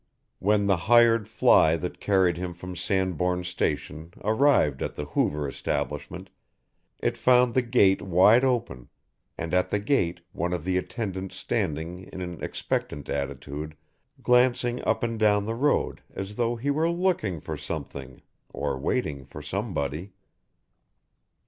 [0.39, 6.31] When the hired fly that carried him from Sandbourne Station arrived at the Hoover establishment,
[6.97, 8.89] it found the gate wide open,
[9.37, 13.77] and at the gate one of the attendants standing in an expectant attitude
[14.23, 19.23] glancing up and down the road as though he were looking for something, or waiting
[19.23, 20.13] for somebody.